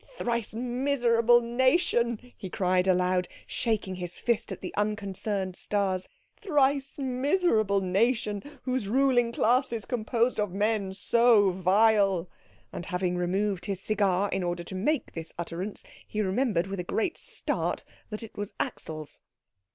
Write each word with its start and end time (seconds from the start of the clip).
"Thrice 0.17 0.55
miserable 0.55 1.41
nation!" 1.41 2.19
he 2.35 2.49
cried 2.49 2.87
aloud, 2.87 3.27
shaking 3.45 3.93
his 3.97 4.17
fist 4.17 4.51
at 4.51 4.59
the 4.59 4.73
unconcerned 4.75 5.55
stars, 5.55 6.07
"thrice 6.37 6.97
miserable 6.97 7.81
nation, 7.81 8.41
whose 8.63 8.87
ruling 8.87 9.31
class 9.31 9.71
is 9.71 9.85
composed 9.85 10.39
of 10.39 10.55
men 10.55 10.95
so 10.95 11.51
vile!" 11.51 12.27
And, 12.73 12.87
having 12.87 13.15
removed 13.15 13.65
his 13.65 13.79
cigar 13.79 14.27
in 14.29 14.41
order 14.41 14.63
to 14.63 14.73
make 14.75 15.11
this 15.11 15.33
utterance, 15.37 15.83
he 16.07 16.19
remembered, 16.21 16.65
with 16.65 16.79
a 16.79 16.83
great 16.83 17.15
start, 17.19 17.85
that 18.09 18.23
it 18.23 18.35
was 18.35 18.55
Axel's. 18.59 19.21